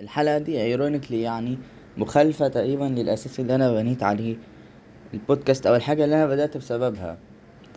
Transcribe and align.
الحلقة 0.00 0.38
دي 0.38 0.62
ايرونيكلي 0.62 1.22
يعني 1.22 1.58
مخالفة 1.96 2.48
تقريبا 2.48 2.84
للأساس 2.84 3.40
اللي 3.40 3.54
أنا 3.54 3.72
بنيت 3.72 4.02
عليه 4.02 4.36
البودكاست 5.14 5.66
أو 5.66 5.74
الحاجة 5.76 6.04
اللي 6.04 6.16
أنا 6.16 6.26
بدأت 6.26 6.56
بسببها. 6.56 7.18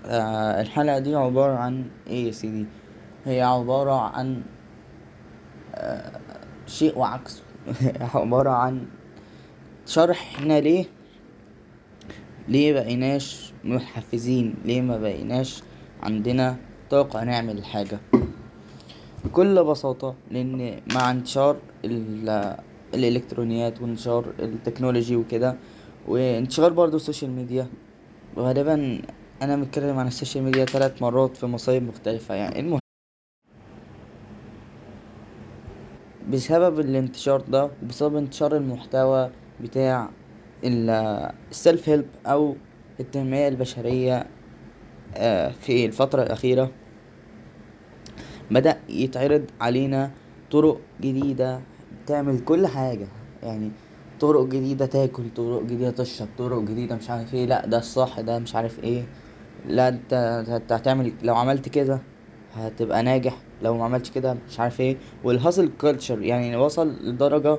آه 0.05 0.62
الحلقة 0.62 0.99
دي 0.99 1.15
عبارة 1.15 1.54
عن 1.54 1.86
إيه 2.07 2.25
يا 2.28 2.31
سيدي؟ 2.31 2.65
هي 3.25 3.41
عبارة 3.41 3.99
عن 4.01 4.41
آه 5.75 6.20
شيء 6.67 6.97
وعكسه 6.97 7.41
عبارة 8.15 8.49
عن 8.49 8.85
شرح 9.85 10.35
إحنا 10.35 10.59
ليه 10.59 10.85
ليه 12.47 12.73
بقيناش 12.73 13.53
متحفزين 13.63 14.55
ليه 14.65 14.81
ما 14.81 14.97
بقيناش 14.97 15.63
عندنا 16.03 16.57
طاقة 16.89 17.23
نعمل 17.23 17.57
الحاجة. 17.57 17.99
بكل 19.25 19.63
بساطة 19.63 20.15
لأن 20.31 20.81
مع 20.93 21.11
انتشار 21.11 21.57
الإلكترونيات 22.93 23.81
وانتشار 23.81 24.33
التكنولوجي 24.39 25.15
وكده. 25.15 25.55
وانتشار 26.07 26.73
برضو 26.73 26.96
ال 26.97 27.02
social 27.02 27.32
media. 27.32 27.68
غالبا 28.37 29.01
أنا 29.42 29.56
متكلم 29.56 30.00
عن 30.00 30.07
ال 30.07 30.13
social 30.13 30.43
media 30.43 30.65
تلات 30.65 31.01
مرات 31.01 31.37
في 31.37 31.46
مصايب 31.46 31.83
مختلفة 31.83 32.36
يعني. 32.36 32.59
المهم 32.59 32.80
بسبب 36.30 36.80
الانتشار 36.80 37.42
ده 37.42 37.69
وبسبب 37.84 38.16
انتشار 38.16 38.58
المحتوى 38.58 39.30
بتاع 39.61 40.09
ال 40.64 40.89
self 40.89 41.89
help 41.89 42.05
أو 42.25 42.56
التنمية 43.00 43.47
البشرية 43.47 44.25
آه، 45.16 45.50
في 45.50 45.86
الفترة 45.86 46.23
الأخيرة 46.23 46.72
بدأ 48.52 48.80
يتعرض 48.89 49.45
علينا 49.61 50.11
طرق 50.52 50.81
جديدة 51.02 51.61
تعمل 52.08 52.39
كل 52.39 52.67
حاجة. 52.67 53.08
يعني 53.44 53.72
طرق 54.20 54.45
جديدة 54.45 54.86
تاكل 54.86 55.23
طرق 55.36 55.64
جديدة 55.64 55.92
تشرب 55.92 56.28
طرق 56.38 56.60
جديدة 56.62 56.95
مش 56.95 57.10
عارف 57.10 57.34
إيه. 57.34 57.45
لا 57.45 57.66
ده 57.66 57.78
الصح 57.78 58.20
ده 58.20 58.40
مش 58.40 58.56
عارف 58.56 58.84
إيه. 58.84 59.04
لا 59.68 59.88
انت 59.88 60.14
هتعمل 60.72 61.14
لو 61.23 61.36
عملت 61.36 61.70
كده 61.70 62.00
هتبقى 62.56 63.04
ناجح. 63.04 63.38
لو 63.62 63.78
ما 63.78 63.84
عملتش 63.86 64.12
كده 64.12 64.38
مش 64.50 64.60
عارف 64.60 64.82
إيه. 64.82 64.98
والهاسل 65.23 65.70
كلتشر 65.82 66.22
يعني 66.22 66.56
وصل 66.58 66.88
لدرجة 67.10 67.58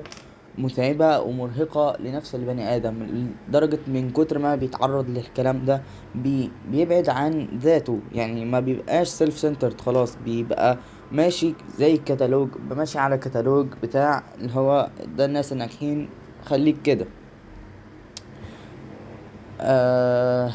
متعبة 0.57 1.19
ومرهقة 1.19 1.97
لنفس 1.99 2.35
البني 2.35 2.75
آدم. 2.75 3.27
لدرجة 3.49 3.79
من 3.87 4.09
كتر 4.11 4.39
ما 4.39 4.55
بيتعرض 4.55 5.09
للكلام 5.09 5.65
ده 5.65 5.81
بي 6.15 6.51
بيبعد 6.71 7.09
عن 7.09 7.47
ذاته. 7.61 7.99
يعني 8.11 8.45
ما 8.45 8.59
بيبقاش 8.59 9.07
self 9.07 9.37
centered 9.37 9.81
خلاص. 9.81 10.17
بيبقى 10.25 10.77
ماشي 11.11 11.53
زي 11.77 11.93
الكتالوج 11.93 12.49
ماشي 12.69 12.99
على 12.99 13.17
كتالوج 13.17 13.67
بتاع 13.83 14.23
اللي 14.41 14.53
هو 14.53 14.89
ده 15.17 15.25
الناس 15.25 15.51
الناجحين 15.51 16.09
خليك 16.45 16.81
كده. 16.81 17.05
آه 19.61 20.51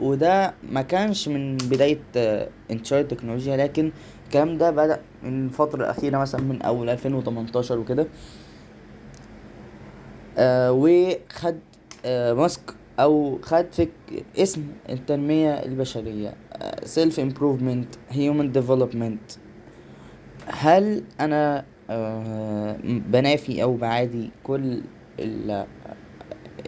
وده 0.00 0.54
ما 0.72 0.82
كانش 0.82 1.28
من 1.28 1.56
بداية 1.56 2.00
آه 2.16 2.48
انتشار 2.70 3.00
التكنولوجيا 3.00 3.56
لكن 3.56 3.92
الكلام 4.26 4.58
ده 4.58 4.70
بدأ 4.70 5.00
من 5.22 5.46
الفترة 5.46 5.80
الأخيرة 5.84 6.18
مثلا 6.18 6.40
من 6.40 6.62
أول 6.62 6.90
ألفين 6.90 7.14
وتمنتاشر 7.14 7.78
وكده. 7.78 8.06
آه 10.38 10.72
وخد 10.72 11.58
آه 12.04 12.32
mask 12.32 12.74
أو 13.00 13.38
خد 13.42 13.66
fake 13.72 13.90
اسم 14.38 14.62
التنمية 14.88 15.50
البشرية 15.50 16.34
self 16.84 17.20
improvement 17.20 17.88
human 18.10 18.52
development 18.52 19.20
هل 20.50 21.02
أنا 21.20 21.64
آه 21.90 22.76
بنافي 22.84 23.62
أو 23.62 23.76
بعادي 23.76 24.30
كل 24.44 24.80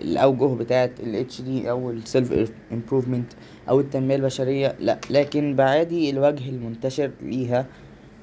الأوجه 0.03 0.55
بتاعت 0.55 1.00
ال 1.00 1.27
HD 1.31 1.67
أو 1.69 1.91
ال 1.91 2.03
self 2.03 2.53
improvement 2.73 3.33
أو 3.69 3.81
التنمية 3.81 4.17
البشرية؟ 4.17 4.77
لا 4.81 4.99
لكن 5.10 5.56
بعادي 5.56 6.10
الوجه 6.10 6.49
المنتشر 6.49 7.10
ليها 7.22 7.66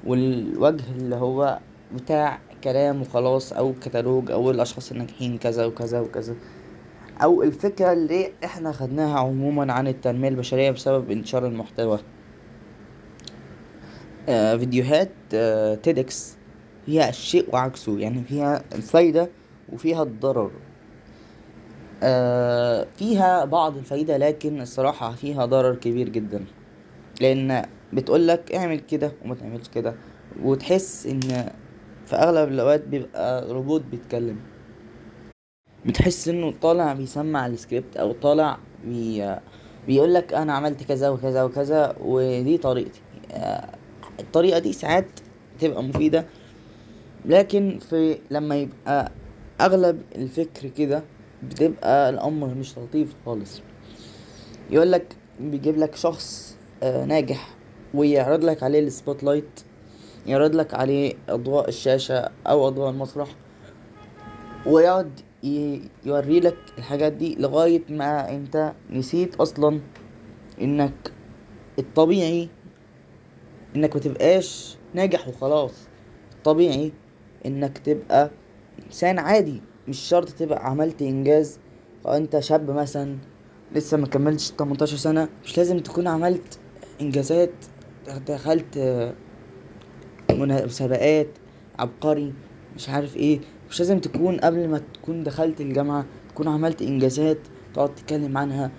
والوجه 0.05 0.83
اللي 0.97 1.15
هو 1.15 1.59
بتاع 1.95 2.39
كلام 2.63 3.01
وخلاص 3.01 3.53
أو 3.53 3.73
كتالوج 3.81 4.31
أو 4.31 4.51
الأشخاص 4.51 4.91
الناجحين 4.91 5.37
كذا 5.37 5.65
وكذا 5.65 5.99
وكذا. 5.99 6.35
أو 7.23 7.43
الفكرة 7.43 7.93
اللي 7.93 8.31
إحنا 8.45 8.71
خدناها 8.71 9.19
عموما 9.19 9.73
عن 9.73 9.87
التنمية 9.87 10.29
البشرية 10.29 10.71
بسبب 10.71 11.11
انتشار 11.11 11.45
المحتوى. 11.47 11.99
فيديوهات 14.27 15.11
آه 15.33 15.75
تيدكس 15.75 16.37
فيها 16.85 17.09
الشيء 17.09 17.49
وعكسه 17.53 17.99
يعني 17.99 18.23
فيها 18.23 18.63
الفايدة 18.75 19.29
وفيها 19.73 20.03
الضرر. 20.03 20.51
آه 22.03 22.87
فيها 22.97 23.45
بعض 23.45 23.77
الفايدة 23.77 24.17
لكن 24.17 24.61
الصراحة 24.61 25.11
فيها 25.11 25.45
ضرر 25.45 25.75
كبير 25.75 26.09
جدا. 26.09 26.45
لأن 27.21 27.65
بتقولك 27.93 28.51
اعمل 28.55 28.79
كده 28.79 29.11
وما 29.25 29.35
تعملش 29.35 29.67
كده 29.67 29.95
وتحس 30.43 31.05
إن 31.07 31.49
في 32.05 32.15
أغلب 32.15 32.49
الأوقات 32.49 32.87
بيبقى 32.87 33.53
روبوت 33.53 33.81
بيتكلم. 33.81 34.37
بتحس 35.85 36.27
إنه 36.27 36.53
طالع 36.61 36.93
بيسمع 36.93 37.47
السكريبت 37.47 37.97
أو 37.97 38.11
طالع 38.11 38.57
بي 38.85 39.35
بيقول 39.87 40.13
لك 40.13 40.33
أنا 40.33 40.53
عملت 40.53 40.83
كذا 40.83 41.09
وكذا 41.09 41.43
وكذا 41.43 41.95
ودي 42.01 42.57
طريقتي. 42.57 43.01
الطريقة 44.19 44.59
دي 44.59 44.73
ساعات 44.73 45.07
تبقى 45.59 45.83
مفيدة 45.83 46.25
لكن 47.25 47.79
في 47.89 48.17
لما 48.31 48.55
يبقى 48.55 49.11
أغلب 49.61 50.01
الفكر 50.15 50.67
كده 50.69 51.03
بتبقى 51.43 52.09
الأمر 52.09 52.47
مش 52.47 52.77
لطيف 52.77 53.13
خالص. 53.25 53.61
يقول 54.69 54.91
لك 54.91 55.15
بيجيب 55.39 55.77
لك 55.77 55.95
شخص 55.95 56.57
ناجح 56.83 57.49
ويعرض 57.93 58.43
لك 58.43 58.63
عليه 58.63 58.79
ال 58.79 59.23
spotlight 59.23 59.59
يعرض 60.27 60.55
لك 60.55 60.73
عليه 60.73 61.13
أضواء 61.29 61.67
الشاشة 61.69 62.29
أو 62.47 62.67
أضواء 62.67 62.89
المسرح 62.89 63.27
ويقعد 64.65 65.11
يوري 66.05 66.39
لك 66.39 66.57
الحاجات 66.77 67.13
دي 67.13 67.35
لغاية 67.35 67.81
ما 67.89 68.29
أنت 68.29 68.73
نسيت 68.89 69.35
أصلا 69.35 69.79
إنك 70.61 71.11
الطبيعي 71.79 72.49
إنك 73.75 73.95
متبقاش 73.95 74.77
ناجح 74.93 75.27
وخلاص. 75.27 75.71
الطبيعي 76.37 76.91
إنك 77.45 77.77
تبقى 77.77 78.31
إنسان 78.85 79.19
عادي 79.19 79.61
مش 79.87 79.99
شرط 79.99 80.29
تبقى 80.29 80.69
عملت 80.69 81.01
إنجاز. 81.01 81.59
فأنت 82.03 82.39
شاب 82.39 82.71
مثلا 82.71 83.17
لسه 83.75 83.97
ما 83.97 84.07
كملتش 84.07 84.51
18 84.51 84.97
سنة 84.97 85.29
مش 85.43 85.57
لازم 85.57 85.79
تكون 85.79 86.07
عملت 86.07 86.59
إنجازات. 87.01 87.51
دخلت 88.27 88.77
مسابقات 90.31 91.27
عبقري 91.79 92.33
مش 92.75 92.89
عارف 92.89 93.17
إيه. 93.17 93.39
مش 93.69 93.79
لازم 93.79 93.99
تكون 93.99 94.37
قبل 94.39 94.67
ما 94.67 94.81
تكون 94.93 95.23
دخلت 95.23 95.61
الجامعة 95.61 96.05
تكون 96.29 96.47
عملت 96.47 96.81
إنجازات 96.81 97.37
تقعد 97.73 97.95
تتكلم 97.95 98.37
عنها. 98.37 98.71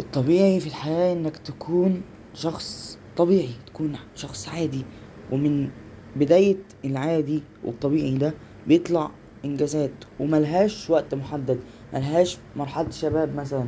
الطبيعي 0.00 0.60
في 0.60 0.66
الحياة 0.66 1.12
إنك 1.12 1.36
تكون 1.36 2.02
شخص 2.34 2.97
طبيعي 3.18 3.48
تكون 3.66 3.96
شخص 4.14 4.48
عادي 4.48 4.84
ومن 5.32 5.70
بداية 6.16 6.56
العادي 6.84 7.42
والطبيعي 7.64 8.14
ده 8.14 8.34
بيطلع 8.66 9.10
إنجازات 9.44 9.90
وملهاش 10.20 10.90
وقت 10.90 11.14
محدد 11.14 11.60
ملهاش 11.94 12.38
مرحلة 12.56 12.90
شباب 12.90 13.36
مثلا. 13.36 13.64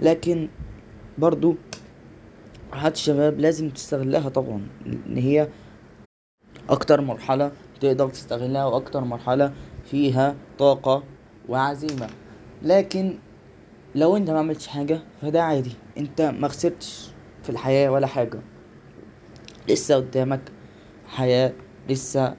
لكن 0.00 0.48
برضو 1.18 1.54
مرحلة 2.70 2.90
الشباب 2.92 3.40
لازم 3.40 3.70
تستغلها 3.70 4.28
طبعا 4.28 4.66
ان 4.86 5.16
هي 5.16 5.48
أكتر 6.70 7.00
مرحلة 7.00 7.52
تقدر 7.80 8.08
تستغلها 8.08 8.64
وأكتر 8.64 9.00
مرحلة 9.04 9.52
فيها 9.84 10.36
طاقة 10.58 11.02
وعزيمة. 11.48 12.06
لكن 12.62 13.18
لو 13.94 14.16
أنت 14.16 14.30
ما 14.30 14.38
عملتش 14.38 14.66
حاجة 14.66 15.00
فده 15.22 15.42
عادي 15.42 15.72
أنت 15.98 16.20
ما 16.22 16.48
خسرتش 16.48 17.10
في 17.42 17.50
الحياة 17.50 17.90
ولا 17.90 18.06
حاجة. 18.06 18.40
لسه 19.68 19.94
قدامك 19.96 20.40
حياة 21.08 21.52
لسه 21.88 22.34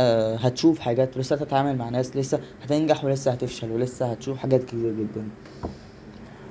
آه 0.00 0.36
هتشوف 0.36 0.78
حاجات 0.78 1.16
ولسه 1.16 1.36
هتتعامل 1.36 1.76
مع 1.78 1.88
ناس 1.88 2.16
لسه 2.16 2.40
هتنجح 2.62 3.04
ولسه 3.04 3.30
هتفشل 3.30 3.70
ولسه 3.72 4.06
هتشوف 4.12 4.38
حاجات 4.38 4.64
كتير 4.64 4.92
جدا. 4.92 5.28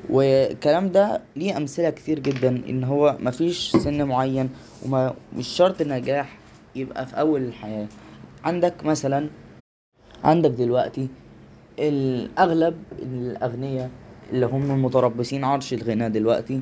والكلام 0.09 0.91
ده 0.91 1.21
ليه 1.35 1.57
أمثلة 1.57 1.89
كتير 1.89 2.19
جدا 2.19 2.49
إن 2.69 2.83
هو 2.83 3.17
مفيش 3.19 3.71
سن 3.71 4.03
معين 4.03 4.49
ومش 4.89 5.47
شرط 5.47 5.81
النجاح 5.81 6.37
يبقى 6.75 7.05
في 7.07 7.19
أول 7.19 7.41
الحياة. 7.43 7.87
عندك 8.43 8.85
مثلا 8.85 9.29
عندك 10.23 10.49
دلوقتي 10.49 11.07
الأغلب 11.79 12.75
الأغنياء 13.01 13.89
اللي 14.33 14.45
هم 14.45 14.83
متربصين 14.85 15.43
عرش 15.43 15.73
الغنى 15.73 16.09
دلوقتي 16.09 16.61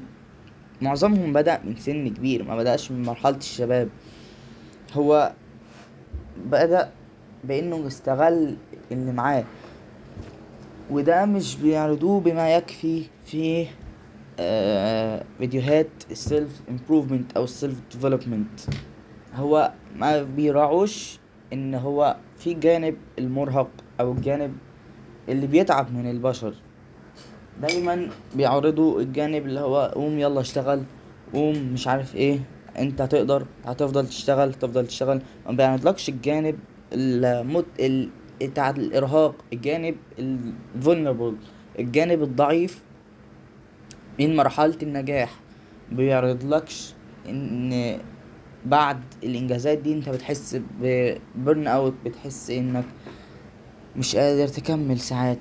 معظمهم 0.81 1.33
بدأ 1.33 1.61
من 1.63 1.75
سن 1.75 2.07
كبير 2.07 2.43
ما 2.43 2.57
بدأش 2.57 2.91
من 2.91 3.01
مرحلة 3.01 3.37
الشباب. 3.37 3.89
هو 4.93 5.33
بدأ 6.45 6.91
بإنه 7.43 7.87
استغل 7.87 8.57
اللي 8.91 9.11
معاه. 9.11 9.43
وده 10.91 11.25
مش 11.25 11.55
بيعرضوه 11.55 12.19
بما 12.19 12.55
يكفي 12.55 13.03
في 13.25 13.67
آه 14.39 15.23
فيديوهات 15.37 15.87
ال 16.11 16.21
self 16.21 16.61
improvement 16.69 17.37
أو 17.37 17.43
ال 17.43 17.49
self 17.49 17.75
development 17.91 18.59
هو 19.35 19.71
ما 19.95 20.23
بيراعوش 20.23 21.19
إن 21.53 21.75
هو 21.75 22.15
في 22.37 22.53
جانب 22.53 22.97
المرهق 23.19 23.69
أو 23.99 24.11
الجانب 24.11 24.57
اللي 25.29 25.47
بيتعب 25.47 25.93
من 25.93 26.09
البشر. 26.09 26.53
دايما 27.61 28.09
بيعرضوا 28.35 29.01
الجانب 29.01 29.45
اللي 29.45 29.59
هو 29.59 29.91
قوم 29.95 30.19
يلا 30.19 30.41
اشتغل 30.41 30.83
قوم 31.33 31.55
مش 31.73 31.87
عارف 31.87 32.15
إيه 32.15 32.39
انت 32.79 33.01
هتقدر 33.01 33.45
هتفضل 33.65 34.07
تشتغل 34.07 34.53
تفضل 34.53 34.87
تشتغل. 34.87 35.21
ما 35.45 35.51
بيعرضلكش 35.51 36.09
الجانب 36.09 36.59
المت 36.93 37.65
ال... 37.79 38.09
بتاع 38.41 38.69
الإرهاق 38.69 39.35
الجانب 39.53 39.95
الفولنربل 40.19 41.35
الجانب 41.79 42.23
الضعيف 42.23 42.81
من 44.19 44.35
مرحلة 44.35 44.77
النجاح. 44.83 45.33
بيعرضلكش 45.91 46.93
إن 47.29 47.97
بعد 48.65 48.99
الإنجازات 49.23 49.77
دي 49.77 49.93
أنت 49.93 50.09
بتحس 50.09 50.59
ب 50.81 51.67
burnout 51.67 51.93
بتحس 52.05 52.49
إنك 52.49 52.85
مش 53.95 54.15
قادر 54.15 54.47
تكمل 54.47 54.99
ساعات. 54.99 55.39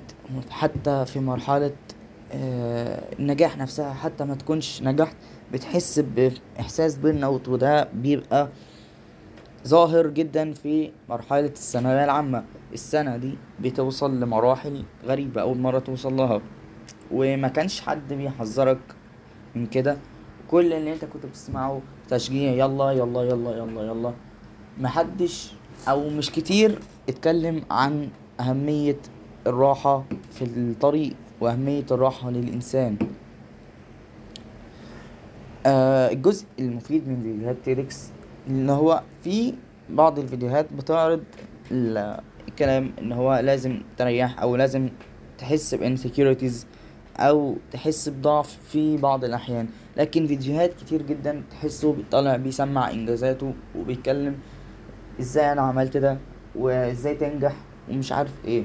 حتى 0.51 1.05
في 1.07 1.21
مرحلة 1.21 1.73
النجاح 2.35 3.59
نفسها 3.59 3.95
حتى 3.95 4.25
ما 4.25 4.35
تكونش 4.35 4.83
نجحت 4.83 5.17
بتحس 5.53 5.99
بإحساس 5.99 6.97
burnout 6.97 7.49
وده 7.49 7.89
بيبقى 7.95 8.49
ظاهر 9.69 10.07
جدا 10.07 10.53
في 10.53 10.91
مرحلة 11.09 11.47
الثانوية 11.47 12.05
العامة. 12.05 12.45
السنة 12.73 13.17
دي 13.17 13.35
بتوصل 13.61 14.21
لمراحل 14.21 14.85
غريبة 15.05 15.41
أول 15.41 15.59
مرة 15.59 15.79
توصل 15.79 16.17
لها 16.17 16.41
وما 17.13 17.49
كانش 17.49 17.81
حد 17.81 18.13
بيحذرك 18.13 18.79
من 19.55 19.67
كده. 19.67 19.97
كل 20.51 20.73
اللي 20.73 20.93
أنت 20.93 21.05
كنت 21.05 21.27
بتسمعه 21.27 21.81
تشجيع 22.09 22.53
يلا 22.53 22.91
يلا 22.93 23.23
يلا 23.23 23.57
يلا 23.57 23.83
يلا. 23.83 24.13
محدش 24.81 25.53
أو 25.89 26.09
مش 26.11 26.31
كتير 26.31 26.79
اتكلم 27.09 27.63
عن 27.71 28.09
أهمية 28.41 28.97
الراحة 29.47 30.05
في 30.33 30.45
الطريق. 30.45 31.17
وأهمية 31.45 31.85
الراحة 31.91 32.31
للإنسان. 32.31 32.97
آه 35.67 36.13
الجزء 36.13 36.45
المفيد 36.59 37.09
من 37.09 37.23
فيديوهات 37.23 37.57
تيدكس 37.65 38.09
إن 38.49 38.71
هو 38.71 39.03
في 39.25 39.55
بعض 39.91 40.19
الفيديوهات 40.19 40.73
بتعرض 40.73 41.23
الكلام 42.49 42.93
إن 42.99 43.13
هو 43.13 43.35
لازم 43.37 43.81
تريح 43.97 44.41
أو 44.41 44.57
لازم 44.57 44.89
تحس 45.39 45.75
ب 45.75 45.82
insecurities 45.82 46.67
أو 47.17 47.57
تحس 47.73 48.09
بضعف 48.09 48.59
في 48.69 48.97
بعض 48.97 49.25
الأحيان. 49.25 49.69
لكن 49.97 50.27
فيديوهات 50.27 50.75
كتير 50.75 51.03
جدا 51.03 51.43
تحسه 51.51 51.93
بيطلع 51.93 52.37
بيسمع 52.37 52.91
إنجازاته 52.91 53.53
وبيتكلم 53.79 54.39
إزاي 55.21 55.53
أنا 55.53 55.63
عملت 55.63 55.97
ده 55.97 56.19
وإزاي 56.55 57.15
تنجح 57.15 57.55
ومش 57.91 58.13
عارف 58.13 58.33
إيه. 58.45 58.65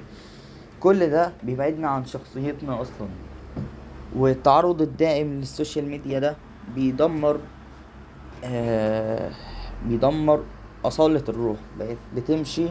كل 0.79 1.09
ده 1.09 1.31
بيبعدنا 1.43 1.87
عن 1.87 2.05
شخصيتنا 2.05 2.81
أصلا. 2.81 3.07
والتعرض 4.15 4.81
الدائم 4.81 5.39
لل 5.39 5.51
social 5.51 5.85
media 5.89 6.19
ده 6.19 6.35
بيدمر 6.75 7.39
آه 8.43 9.31
بيدمر 9.87 10.43
أصالة 10.85 11.23
الروح. 11.29 11.57
بقت 11.79 11.97
بتمشي 12.15 12.65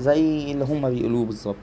زي 0.00 0.52
اللي 0.52 0.64
هما 0.64 0.88
بيقولوه 0.90 1.24
بالظبط. 1.24 1.56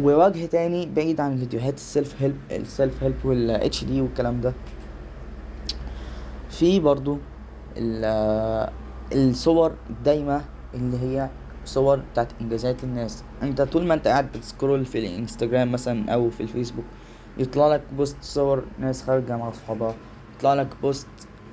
ووجه 0.00 0.46
تاني 0.46 0.86
بعيد 0.96 1.20
عن 1.20 1.36
فيديوهات 1.36 1.74
ال 1.74 1.84
self 1.84 2.22
help 2.22 2.36
ال 2.50 2.60
self 2.60 3.02
help 3.02 3.16
وال 3.24 3.84
HD 3.84 4.00
والكلام 4.00 4.40
ده. 4.40 4.52
في 6.50 6.80
برضو 6.80 7.18
الصور 9.12 9.72
الدايمة 9.90 10.44
اللي 10.74 10.98
هي 10.98 11.28
صور 11.66 11.96
بتاعت 12.12 12.28
إنجازات 12.40 12.84
الناس. 12.84 13.22
أنت 13.42 13.62
طول 13.62 13.86
ما 13.86 13.94
أنت 13.94 14.08
قاعد 14.08 14.32
بت 14.32 14.46
scroll 14.46 14.86
في 14.86 14.98
الإنستجرام 14.98 15.72
مثلا 15.72 16.12
أو 16.12 16.30
في 16.30 16.40
الفيسبوك 16.42 16.84
يطلع 17.38 17.74
لك 17.74 17.82
post 17.96 18.16
صور 18.22 18.64
ناس 18.78 19.02
خارجة 19.02 19.36
مع 19.36 19.50
صحابها 19.50 19.94
يطلع 20.36 20.54
لك 20.54 20.68
بوست 20.82 21.06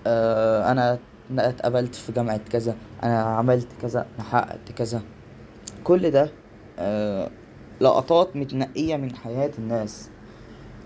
آه 0.08 0.72
أنا 0.72 1.00
اتقبلت 1.38 1.96
في 1.96 2.12
جامعة 2.12 2.38
كذا 2.52 2.76
أنا 3.04 3.22
عملت 3.24 3.68
كذا 3.82 4.06
أنا 4.16 4.24
حققت 4.28 4.72
كذا. 4.76 5.02
كل 5.84 6.12
ده 6.12 6.32
آه 6.80 7.30
لقطات 7.82 8.36
متنقية 8.36 8.96
من 8.96 9.16
حياة 9.16 9.52
الناس. 9.60 10.10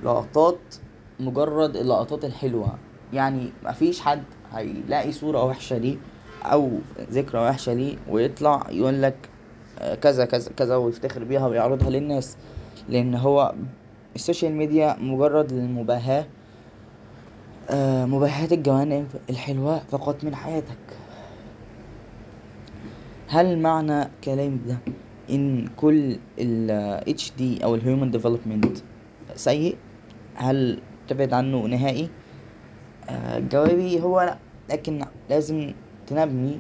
لقطات 0.04 0.60
مجرد 1.20 1.76
اللقطات 1.76 2.26
الحلوة. 2.26 2.78
يعني 3.14 3.52
مفيش 3.66 4.00
حد 4.02 4.24
هيلاقي 4.54 5.12
صورة 5.12 5.44
وحشة 5.44 5.78
ليه 5.78 5.98
أو 6.54 6.72
ذكرى 7.12 7.42
وحشة 7.42 7.74
ليه 7.74 7.96
ويطلع 8.10 8.64
يقول 8.70 9.02
لك 9.02 9.16
آه، 9.80 9.96
كذا 9.96 10.26
كذا 10.26 10.52
كذا 10.58 10.76
ويفتخر 10.76 11.24
بيها 11.24 11.48
ويعرضها 11.48 11.90
للناس. 11.90 12.38
لأن 12.90 13.16
هو 13.16 13.54
السوشيال 14.16 14.52
ميديا 14.52 14.98
مجرد 15.00 15.54
للمباهاة 15.54 16.26
آه 17.70 18.06
مباحات 18.06 18.54
الجوانب 18.54 19.08
الحلوة 19.30 19.80
فقط 19.80 20.24
من 20.24 20.36
حياتك. 20.36 20.78
هل 23.28 23.60
معنى 23.60 24.10
كلامي 24.24 24.60
ده 24.68 24.78
إن 25.30 25.68
كل 25.68 26.18
ال 26.40 27.16
HD 27.18 27.64
أو 27.64 27.76
ال 27.76 27.82
Human 27.82 28.20
Development 28.20 28.80
سيء؟ 29.36 29.76
هل 30.36 30.80
تبعد 31.08 31.34
عنه 31.34 31.66
نهائي؟ 31.66 32.10
آه 33.10 33.40
جوابي 33.40 34.02
هو 34.02 34.22
لأ 34.22 34.38
لكن 34.70 35.06
لازم 35.30 35.74
تنمي 36.08 36.60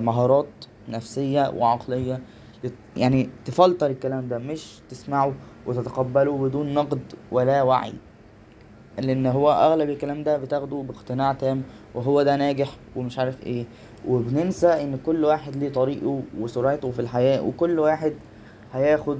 مهارات 0.00 0.46
نفسية 0.88 1.50
وعقلية 1.56 2.20
يعني 2.96 3.28
تفلتر 3.44 3.86
الكلام 3.86 4.28
ده 4.28 4.38
مش 4.38 4.80
تسمعه 4.88 5.32
وتتقبله 5.66 6.38
بدون 6.38 6.74
نقد 6.74 7.00
ولا 7.32 7.62
وعي. 7.62 7.92
لأن 8.98 9.26
هو 9.26 9.52
أغلب 9.52 9.90
الكلام 9.90 10.22
ده 10.22 10.36
بتاخده 10.38 10.76
باقتناع 10.76 11.32
تام 11.32 11.62
وهو 11.94 12.22
ده 12.22 12.36
ناجح 12.36 12.68
ومش 12.96 13.18
عارف 13.18 13.46
إيه. 13.46 13.64
وبننسى 14.08 14.66
إن 14.66 14.98
كل 15.06 15.24
واحد 15.24 15.56
ليه 15.56 15.72
طريقه 15.72 16.22
وسرعته 16.40 16.90
في 16.90 16.98
الحياة 16.98 17.42
وكل 17.42 17.78
واحد 17.78 18.14
هياخد 18.72 19.18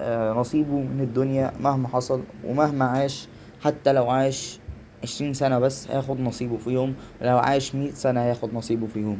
آه، 0.00 0.32
نصيبه 0.32 0.74
من 0.74 1.00
الدنيا 1.00 1.52
مهما 1.60 1.88
حصل 1.88 2.22
ومهما 2.44 2.84
عاش 2.84 3.28
حتى 3.60 3.92
لو 3.92 4.10
عاش 4.10 4.58
عشرين 5.02 5.34
سنة 5.34 5.58
بس 5.58 5.90
هياخد 5.90 6.20
نصيبه 6.20 6.56
فيهم 6.56 6.94
لو 7.22 7.38
عاش 7.38 7.74
مية 7.74 7.90
سنة 7.90 8.20
هياخد 8.20 8.54
نصيبه 8.54 8.86
فيهم 8.86 9.18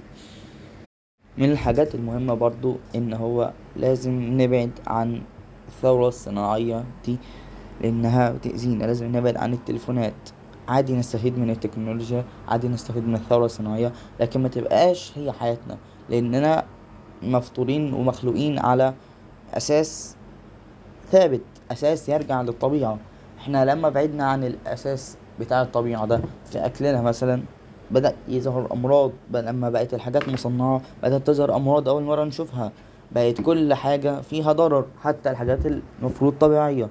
من 1.39 1.51
الحاجات 1.51 1.95
المهمة 1.95 2.35
برضو 2.35 2.77
إن 2.95 3.13
هو 3.13 3.53
لازم 3.77 4.13
نبعد 4.41 4.71
عن 4.87 5.23
الثورة 5.69 6.09
الصناعية 6.09 6.85
دي 7.05 7.19
لأنها 7.81 8.31
بتأذينا 8.31 8.85
لازم 8.85 9.17
نبعد 9.17 9.37
عن 9.37 9.53
التليفونات. 9.53 10.15
عادي 10.69 10.97
نستفيد 10.97 11.39
من 11.39 11.51
التكنولوجيا 11.51 12.25
عادي 12.49 12.69
نستفيد 12.69 13.09
من 13.09 13.15
الثورة 13.15 13.45
الصناعية 13.45 13.93
لكن 14.21 14.43
ما 14.43 14.49
تبقاش 14.49 15.13
هي 15.19 15.33
حياتنا. 15.33 15.79
لأننا 16.09 16.65
مفطورين 17.23 17.95
ومخلوقين 17.95 18.59
على 18.59 18.95
أساس 19.55 20.17
ثابت 21.13 21.41
أساس 21.71 22.09
يرجع 22.09 22.43
للطبيعة. 22.43 22.99
إحنا 23.39 23.65
لما 23.65 23.89
بعدنا 23.89 24.25
عن 24.25 24.45
الأساس 24.45 25.17
بتاع 25.41 25.63
الطبيعة 25.63 26.07
ده 26.07 26.21
في 26.51 26.59
أكلنا 26.67 27.03
مثلا 27.03 27.43
بدأ 27.91 28.15
يظهر 28.29 28.73
أمراض 28.73 29.11
لما 29.35 29.71
بقت 29.71 29.95
الحاجات 29.95 30.29
مصنعة 30.29 30.81
بدأت 31.03 31.27
تظهر 31.27 31.57
أمراض 31.57 31.89
أول 31.89 32.03
مرة 32.03 32.25
نشوفها. 32.25 32.73
بقت 33.13 33.41
كل 33.41 33.75
حاجة 33.75 34.21
فيها 34.21 34.53
ضرر 34.53 34.85
حتى 35.03 35.31
الحاجات 35.31 35.59
المفروض 35.67 36.33
طبيعية. 36.41 36.89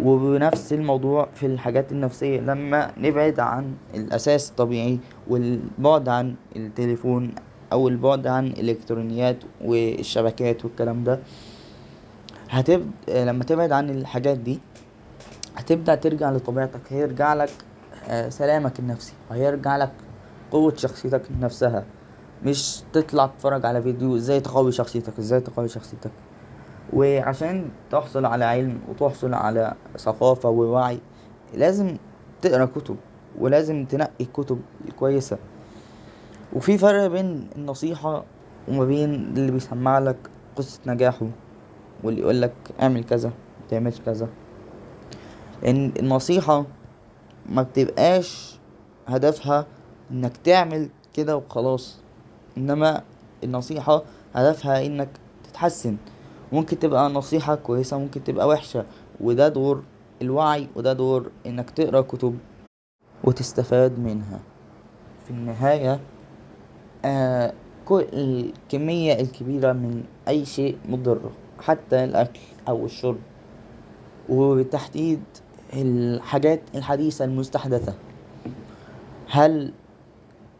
وبنفس 0.00 0.72
الموضوع 0.72 1.28
في 1.34 1.46
الحاجات 1.46 1.92
النفسية. 1.92 2.40
لما 2.40 2.90
نبعد 2.98 3.40
عن 3.40 3.74
الأساس 3.94 4.50
الطبيعي 4.50 4.98
والبعد 5.28 6.08
عن 6.08 6.34
التليفون 6.56 7.34
أو 7.72 7.88
البعد 7.88 8.26
عن 8.26 8.46
الإلكترونيات 8.46 9.36
والشبكات 9.64 10.64
والكلام 10.64 11.04
ده 11.04 11.18
هتبدأ 12.50 13.24
لما 13.24 13.44
تبعد 13.44 13.72
عن 13.72 13.90
الحاجات 13.90 14.38
دي 14.38 14.58
هتبدأ 15.56 15.94
ترجع 15.94 16.30
لطبيعتك 16.30 16.80
هيرجع 16.92 17.34
لك 17.34 17.50
آه، 18.08 18.28
سلامك 18.28 18.78
النفسي 18.78 19.12
وهيرجع 19.30 19.76
لك 19.76 19.92
قوة 20.50 20.74
شخصيتك 20.76 21.22
نفسها. 21.40 21.84
مش 22.44 22.82
تطلع 22.92 23.26
تتفرج 23.26 23.66
على 23.66 23.82
فيديو 23.82 24.16
إزاي 24.16 24.40
تقوي 24.40 24.72
شخصيتك 24.72 25.18
إزاي 25.18 25.40
تقوي 25.40 25.68
شخصيتك. 25.68 26.10
وعشان 26.92 27.68
تحصل 27.90 28.24
على 28.24 28.44
علم 28.44 28.80
وتحصل 28.88 29.34
على 29.34 29.74
ثقافة 29.98 30.48
ووعي 30.48 30.98
لازم 31.54 31.96
تقرأ 32.42 32.64
كتب 32.64 32.96
ولازم 33.38 33.84
تنقي 33.84 34.10
الكتب 34.20 34.60
الكويسة 34.88 35.38
وفي 36.52 36.78
فرق 36.78 37.06
بين 37.06 37.48
النصيحة 37.56 38.24
وما 38.68 38.84
بين 38.84 39.14
اللي 39.14 39.52
بيسمعلك 39.52 40.16
قصة 40.56 40.80
نجاحه 40.86 41.26
واللي 42.04 42.20
يقولك 42.20 42.52
اعمل 42.82 43.04
كذا 43.04 43.32
متعملش 43.66 44.00
كذا. 44.06 44.28
لأن 45.62 45.92
النصيحة 45.98 46.64
مبتبقاش 47.46 48.58
هدفها 49.06 49.66
إنك 50.10 50.36
تعمل 50.36 50.88
كده 51.14 51.36
وخلاص 51.36 51.98
إنما 52.56 53.02
النصيحة 53.44 54.02
هدفها 54.34 54.86
إنك 54.86 55.08
تتحسن. 55.44 55.96
ممكن 56.52 56.78
تبقى 56.78 57.10
نصيحة 57.10 57.54
كويسة 57.54 57.98
ممكن 57.98 58.24
تبقى 58.24 58.48
وحشة 58.48 58.84
وده 59.20 59.48
دور 59.48 59.82
الوعي 60.22 60.68
وده 60.76 60.92
دور 60.92 61.30
إنك 61.46 61.70
تقرأ 61.70 62.00
كتب 62.00 62.38
وتستفاد 63.24 63.98
منها. 63.98 64.40
في 65.24 65.30
النهاية 65.30 66.00
كل 67.84 68.04
الكمية 68.12 69.12
الكبيرة 69.20 69.72
من 69.72 70.04
أي 70.28 70.44
شيء 70.44 70.78
مضر 70.88 71.30
حتى 71.60 72.04
الأكل 72.04 72.40
أو 72.68 72.84
الشرب. 72.84 73.18
وبالتحديد 74.28 75.22
الحاجات 75.74 76.60
الحديثة 76.74 77.24
المستحدثة. 77.24 77.94
هل 79.30 79.72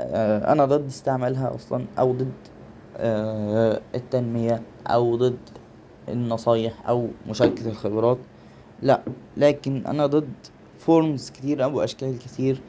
أنا 0.00 0.64
ضد 0.64 0.86
استعمالها 0.86 1.54
أصلا 1.54 1.84
أو 1.98 2.12
ضد 2.12 2.32
التنمية 3.94 4.62
أو 4.86 5.16
ضد 5.16 5.38
النصايح 6.08 6.88
أو 6.88 7.08
مشاركة 7.28 7.68
الخبرات؟ 7.68 8.18
لا 8.82 9.00
لكن 9.36 9.86
أنا 9.86 10.06
ضد 10.06 10.32
فورمز 10.78 11.30
كتير 11.30 11.64
أو 11.64 11.80
أشكال 11.80 12.18
كتير 12.18 12.60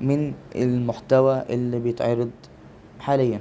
من 0.00 0.34
المحتوى 0.56 1.42
اللي 1.50 1.78
بيتعرض 1.78 2.30
حاليا. 2.98 3.40